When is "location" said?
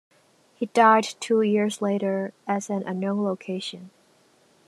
3.23-3.91